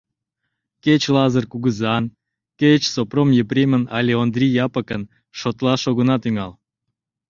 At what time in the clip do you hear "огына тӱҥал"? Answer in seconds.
5.89-6.51